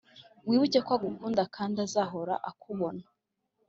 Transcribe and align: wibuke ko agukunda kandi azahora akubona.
wibuke 0.47 0.79
ko 0.85 0.91
agukunda 0.97 1.43
kandi 1.55 1.77
azahora 1.85 2.33
akubona. 2.49 3.03